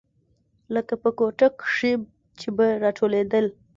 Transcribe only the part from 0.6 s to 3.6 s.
لکه په کوټه کښې چې به راټولېدل.